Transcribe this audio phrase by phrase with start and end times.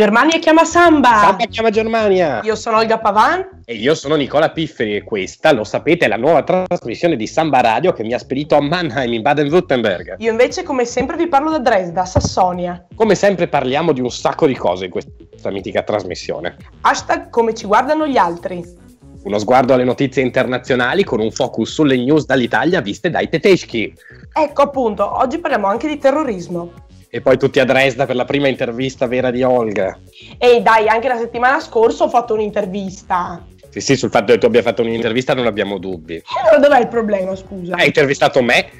[0.00, 1.18] Germania chiama Samba!
[1.18, 2.40] Samba chiama Germania!
[2.42, 3.60] Io sono Olga Pavan.
[3.66, 7.60] E io sono Nicola Pifferi e questa, lo sapete, è la nuova trasmissione di Samba
[7.60, 10.14] Radio che mi ha spedito a Mannheim in Baden-Württemberg.
[10.16, 12.82] Io invece, come sempre, vi parlo da Dresda, Sassonia.
[12.94, 16.56] Come sempre parliamo di un sacco di cose in questa mitica trasmissione.
[16.80, 18.64] Hashtag come ci guardano gli altri.
[19.24, 23.92] Uno sguardo alle notizie internazionali con un focus sulle news dall'Italia viste dai tedeschi.
[24.32, 26.88] Ecco appunto, oggi parliamo anche di terrorismo.
[27.12, 29.98] E poi tutti a Dresda per la prima intervista vera di Olga.
[30.38, 33.44] Ehi dai, anche la settimana scorsa ho fatto un'intervista.
[33.68, 36.14] Sì, sì, sul fatto che tu abbia fatto un'intervista non abbiamo dubbi.
[36.14, 37.74] E allora dov'è il problema, scusa?
[37.74, 38.70] Hai intervistato me?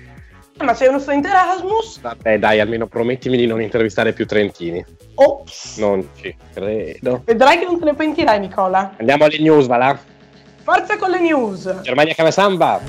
[0.61, 2.01] Eh, ma sei uno studente Erasmus?
[2.01, 4.85] Vabbè, dai, almeno promettimi di non intervistare più trentini.
[5.15, 5.79] Ops.
[5.79, 7.23] Non ci credo.
[7.25, 8.95] Vedrai che non te ne pentirai, Nicola.
[8.99, 9.99] Andiamo alle news, va là?
[10.63, 11.81] Forza con le news!
[11.83, 12.81] Germania Came Samba!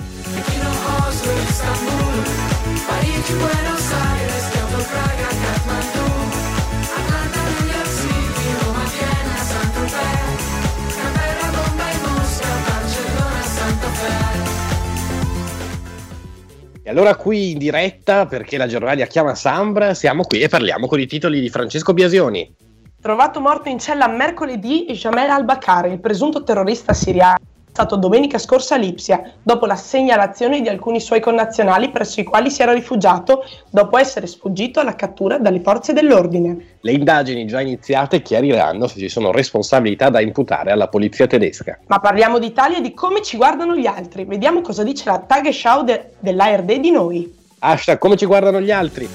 [16.91, 21.07] Allora qui in diretta, perché la Germania chiama Sambra, siamo qui e parliamo con i
[21.07, 22.53] titoli di Francesco Biasioni.
[23.01, 27.37] Trovato morto in cella mercoledì Jamel al-Bakari, il presunto terrorista siriano,
[27.71, 32.51] stato domenica scorsa a Lipsia, dopo la segnalazione di alcuni suoi connazionali presso i quali
[32.51, 36.77] si era rifugiato dopo essere sfuggito alla cattura dalle forze dell'ordine.
[36.81, 41.79] Le indagini già iniziate chiariranno se ci sono responsabilità da imputare alla polizia tedesca.
[41.87, 44.25] Ma parliamo d'Italia e di come ci guardano gli altri.
[44.25, 47.39] Vediamo cosa dice la Tagesschau de- dell'ARD di noi.
[47.59, 49.07] Hashtag come ci guardano gli altri.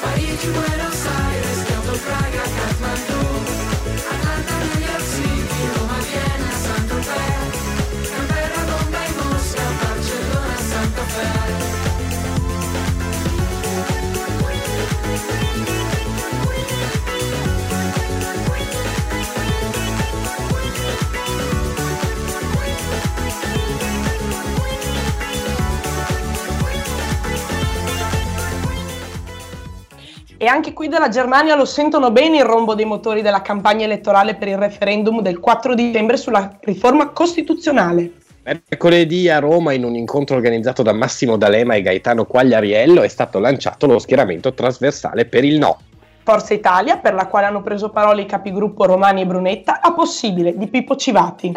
[0.00, 0.93] Parigi,
[30.44, 34.34] E anche qui dalla Germania lo sentono bene il rombo dei motori della campagna elettorale
[34.34, 38.12] per il referendum del 4 dicembre sulla riforma costituzionale.
[38.42, 43.38] Mercoledì a Roma, in un incontro organizzato da Massimo D'Alema e Gaetano Quagliariello, è stato
[43.38, 45.78] lanciato lo schieramento trasversale per il no.
[46.22, 50.58] Forza Italia, per la quale hanno preso parola i capigruppo Romani e Brunetta, a possibile
[50.58, 51.52] di Pippo Civati.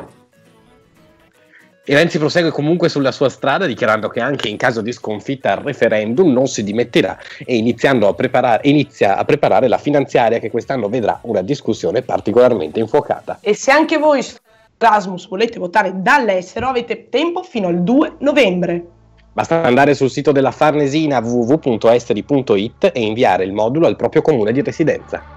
[1.90, 5.60] E Renzi prosegue comunque sulla sua strada dichiarando che anche in caso di sconfitta al
[5.60, 10.90] referendum non si dimetterà e iniziando a preparare, inizia a preparare la finanziaria che quest'anno
[10.90, 13.38] vedrà una discussione particolarmente infuocata.
[13.40, 14.36] E se anche voi su
[14.78, 18.86] Erasmus volete votare dall'estero, avete tempo fino al 2 novembre.
[19.32, 24.62] Basta andare sul sito della Farnesina www.esteri.it e inviare il modulo al proprio comune di
[24.62, 25.37] residenza.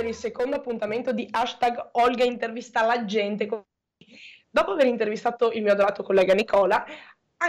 [0.00, 3.46] per il secondo appuntamento di hashtag Olga intervista la gente.
[4.48, 6.82] Dopo aver intervistato il mio adorato collega Nicola,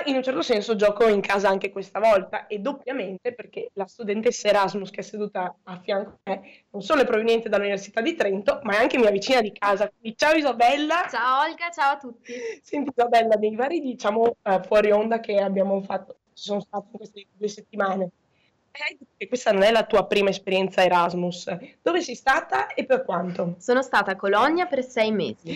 [0.06, 4.50] in un certo senso gioco in casa anche questa volta e doppiamente perché la studentessa
[4.50, 8.59] Erasmus che è seduta a fianco a me non solo è proveniente dall'Università di Trento,
[8.63, 9.89] ma è anche mia vicina di casa.
[9.89, 11.07] Quindi ciao Isabella!
[11.09, 12.33] Ciao Olga, ciao a tutti.
[12.62, 16.98] Senti Isabella, dei vari diciamo eh, fuori onda che abbiamo fatto, ci sono state in
[16.98, 18.12] queste due settimane,
[19.18, 21.56] che questa non è la tua prima esperienza Erasmus.
[21.82, 23.56] Dove sei stata e per quanto?
[23.60, 25.56] Sono stata a Cologna per sei mesi.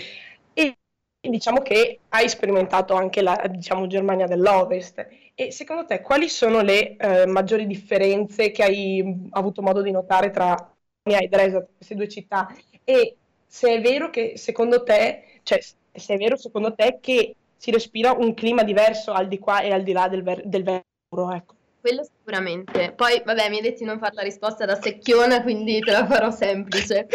[0.53, 0.77] E
[1.19, 5.07] diciamo che hai sperimentato anche la diciamo, Germania dell'Ovest.
[5.33, 10.29] E secondo te quali sono le eh, maggiori differenze che hai avuto modo di notare
[10.29, 10.55] tra
[11.01, 12.47] Bologna e Dresda, queste due città?
[12.83, 17.71] E se è vero che secondo te, cioè se è vero secondo te che si
[17.71, 21.31] respira un clima diverso al di qua e al di là del, ver- del vero,
[21.33, 21.54] ecco.
[21.85, 22.93] Quello sicuramente.
[22.93, 26.07] Poi, vabbè, mi hai detto di non fare la risposta da secchiona, quindi te la
[26.07, 27.07] farò semplice.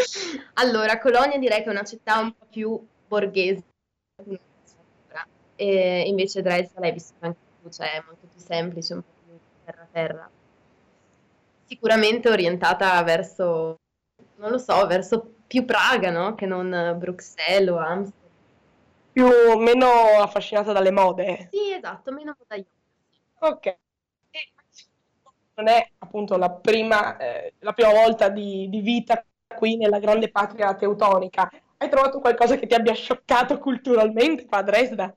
[0.55, 3.65] Allora, Cologna direi che è una città un po' più borghese,
[5.57, 9.37] e invece Dresda l'hai vissuta anche tu, cioè è molto più semplice, un po' più
[9.65, 10.31] terra-terra.
[11.65, 13.77] Sicuramente orientata verso,
[14.37, 16.37] non lo so, verso più Praga, no?
[16.37, 18.31] Che non Bruxelles o Amsterdam.
[19.11, 19.27] Più
[19.59, 19.89] meno
[20.21, 21.49] affascinata dalle mode.
[21.51, 22.69] Sì, esatto, meno modaiola.
[23.41, 23.79] Ok.
[25.55, 30.31] Non è appunto la prima, eh, la prima volta di, di vita qui nella grande
[30.31, 31.51] patria teutonica.
[31.77, 35.15] Hai trovato qualcosa che ti abbia scioccato culturalmente qua a Dresda?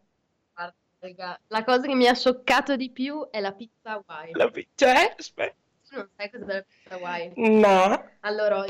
[1.00, 4.32] Guarda, La cosa che mi ha scioccato di più è la pizza Hawaii.
[4.34, 5.56] La pi- cioè, aspetta.
[5.90, 7.34] Tu non sai cos'è la pizza Hawaii?
[7.36, 8.66] No, Allora, ho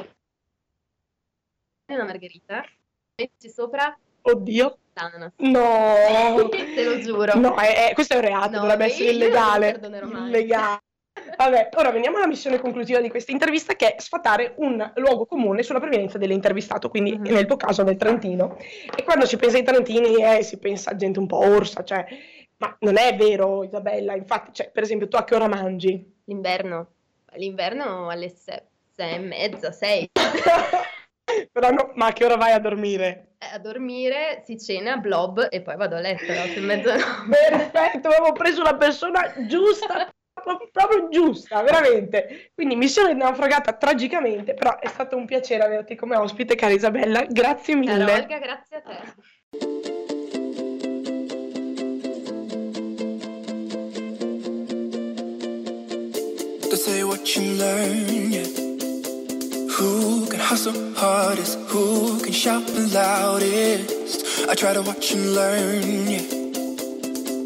[1.88, 2.66] una margherita,
[3.18, 5.34] metti sopra oddio, l'ananas.
[5.38, 6.50] no.
[6.50, 7.36] Te lo giuro.
[7.40, 9.72] No, è- è- questo è un reato, No, dovrebbe essere non lo illegale.
[9.74, 10.28] perdonerò mai.
[10.28, 10.82] Illegale.
[11.38, 15.62] Vabbè, ora veniamo alla missione conclusiva di questa intervista che è sfatare un luogo comune
[15.64, 17.24] sulla provenienza dell'intervistato, quindi Mhm.
[17.32, 18.58] nel tuo caso del Trentino.
[18.96, 22.06] E quando si pensa ai trentini eh, si pensa a gente un po' orsa, cioè,
[22.58, 26.14] ma non è vero Isabella, infatti, cioè, per esempio tu a che ora mangi?
[26.26, 26.88] L'inverno.
[27.36, 30.10] L'inverno alle se- sei e mezza, sei.
[31.52, 33.36] Però no, ma a che ora vai a dormire?
[33.54, 36.96] A dormire, si cena, blob e poi vado a letto alle otto e mezza.
[37.30, 40.10] Perfetto, avevo preso la persona giusta,
[40.72, 42.52] proprio, giusta, veramente.
[42.54, 47.26] Quindi missione naufragata tragicamente, però è stato un piacere averti come ospite, cara Isabella.
[47.30, 48.12] Grazie Cara mille.
[48.12, 49.32] Olga, grazie a te.
[56.76, 58.46] Say what you learn, yeah.
[59.78, 61.58] Who can hustle hardest?
[61.70, 64.50] Who can shout the loudest?
[64.50, 66.43] I try to watch and learn, yeah.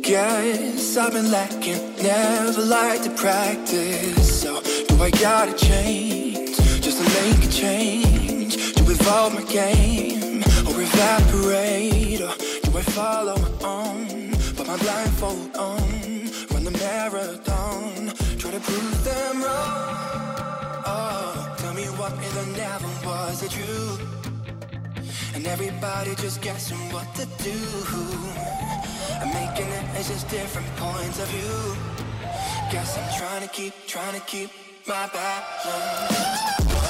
[0.07, 4.41] Guess I've been lacking, never like to practice.
[4.41, 8.55] So, do I gotta change just to make a change?
[8.75, 12.21] To evolve my game or evaporate?
[12.21, 12.33] Or
[12.63, 14.31] do I follow own?
[14.55, 15.81] Put my blindfold on,
[16.51, 20.83] run the marathon, try to prove them wrong.
[20.85, 25.35] Oh, tell me what if there never was it truth?
[25.35, 28.96] And everybody just guessing what to do.
[29.19, 31.75] I'm making it as just different points of view.
[32.71, 34.51] Guess I'm trying to keep, trying to keep
[34.87, 36.86] my balance.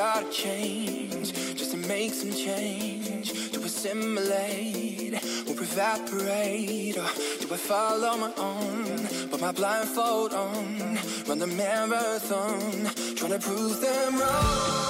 [0.00, 3.32] Gotta change just to make some change?
[3.52, 5.12] To assimilate
[5.46, 6.96] or evaporate?
[6.96, 9.28] Or do I follow my own?
[9.28, 14.88] Put my blindfold on, run the marathon, trying to prove them wrong.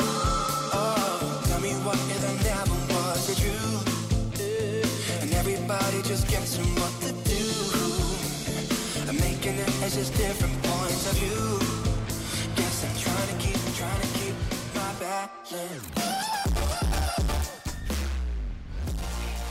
[0.79, 5.23] Oh, tell me what there never was a truth?
[5.23, 7.47] And everybody just guessing what to do.
[9.09, 11.60] I'm making it as just different points of view.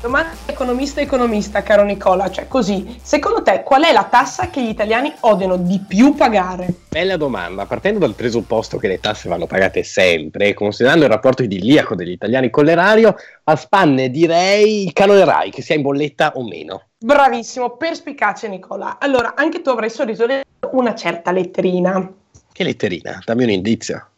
[0.01, 4.69] Domanda economista economista, caro Nicola, cioè così, secondo te qual è la tassa che gli
[4.69, 6.73] italiani odiano di più pagare?
[6.87, 11.43] Bella domanda, partendo dal presupposto che le tasse vanno pagate sempre e considerando il rapporto
[11.43, 16.31] idilliaco degli italiani con l'erario, a spanne direi il canone RAI, che sia in bolletta
[16.35, 16.91] o meno.
[16.97, 18.99] Bravissimo, perspicace Nicola.
[18.99, 20.25] Allora, anche tu avrai sorriso
[20.71, 22.09] una certa letterina.
[22.53, 24.09] Che letterina, dammi un indizio.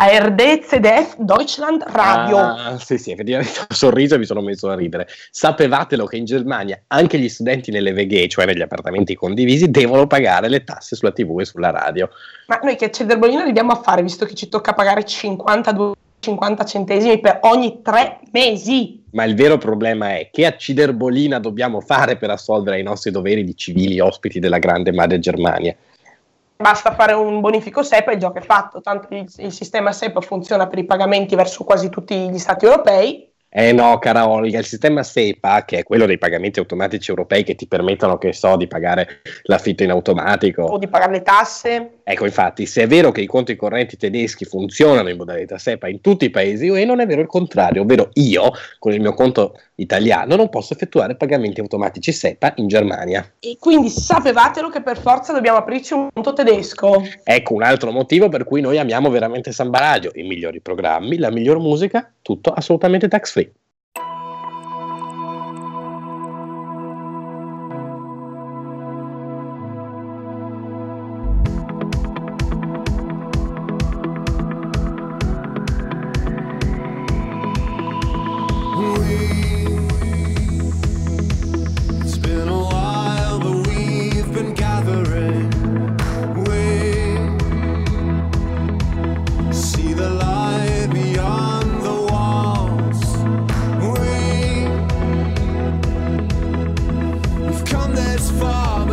[0.00, 2.38] ARD, ZDF, Deutschland, Radio.
[2.38, 5.08] Ah, sì, sì, effettivamente ho sorriso e mi sono messo a ridere.
[5.32, 10.48] Sapevatelo che in Germania anche gli studenti nelle VG, cioè negli appartamenti condivisi, devono pagare
[10.48, 12.08] le tasse sulla TV e sulla radio.
[12.46, 17.18] Ma noi che Cederbolino ridiamo a fare, visto che ci tocca pagare 52 50 centesimi
[17.18, 19.02] per ogni tre mesi?
[19.10, 23.42] Ma il vero problema è che a Ciderbolina dobbiamo fare per assolvere ai nostri doveri
[23.42, 25.74] di civili ospiti della grande madre Germania.
[26.60, 30.20] Basta fare un bonifico SEPA e il gioco è fatto, tanto il, il sistema SEPA
[30.20, 33.27] funziona per i pagamenti verso quasi tutti gli stati europei.
[33.50, 37.54] Eh no, cara Olga, il sistema SEPA, che è quello dei pagamenti automatici europei che
[37.54, 40.64] ti permettono, che so, di pagare l'affitto in automatico.
[40.64, 41.92] O di pagare le tasse.
[42.04, 46.02] Ecco, infatti, se è vero che i conti correnti tedeschi funzionano in modalità SEPA in
[46.02, 49.58] tutti i paesi UE, non è vero il contrario, ovvero io, con il mio conto
[49.76, 53.34] italiano, non posso effettuare pagamenti automatici SEPA in Germania.
[53.40, 57.02] E quindi sapevatelo che per forza dobbiamo aprirci un conto tedesco.
[57.24, 61.30] Ecco un altro motivo per cui noi amiamo veramente Samba Radio, i migliori programmi, la
[61.30, 63.37] miglior musica, tutto assolutamente tax free.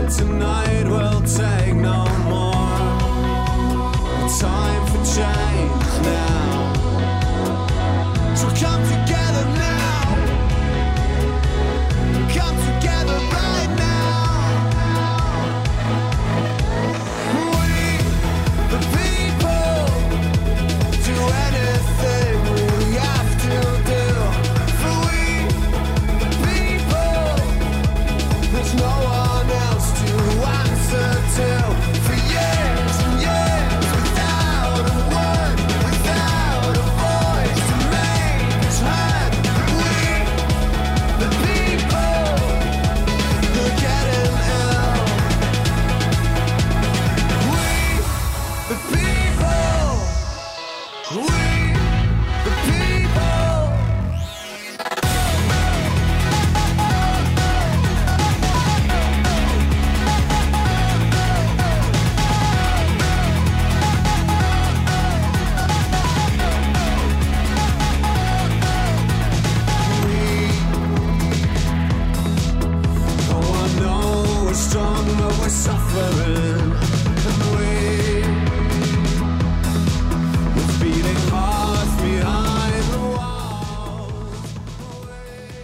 [0.10, 2.54] Tonight we'll take no more.
[4.40, 6.74] Time for change now.
[8.36, 8.84] So come
[51.16, 51.45] We,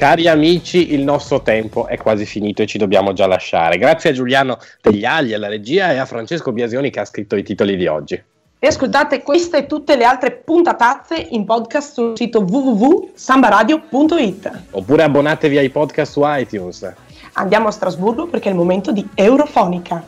[0.01, 3.77] Cari amici, il nostro tempo è quasi finito e ci dobbiamo già lasciare.
[3.77, 7.77] Grazie a Giuliano Tegliagli, alla regia e a Francesco Biasioni che ha scritto i titoli
[7.77, 8.20] di oggi.
[8.58, 14.62] E ascoltate queste e tutte le altre puntatazze in podcast sul sito www.sambaradio.it.
[14.72, 16.91] Oppure abbonatevi ai podcast su iTunes.
[17.34, 20.03] Andiamo a Strasburgo perché è il momento di Eurofonica.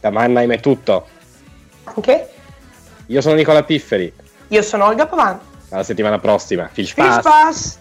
[0.00, 1.06] Da Mannheim è tutto.
[1.84, 2.30] Anche
[3.06, 4.12] Io sono Nicola Pifferi.
[4.48, 5.38] io sono Olga Pavan.
[5.68, 6.68] Alla settimana prossima.
[6.72, 7.78] Fish Fish Pass.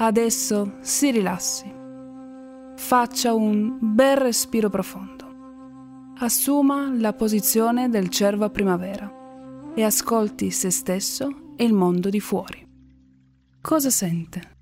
[0.00, 1.74] Adesso si rilassi.
[2.76, 5.26] Faccia un bel respiro profondo.
[6.20, 12.20] Assuma la posizione del cervo a primavera e ascolti se stesso e il mondo di
[12.20, 12.66] fuori.
[13.60, 14.56] Cosa sente?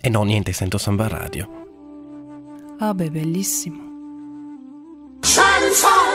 [0.00, 2.76] E no, niente, sento Samba Radio.
[2.78, 3.87] Ah beh, bellissimo.
[5.78, 6.07] inside.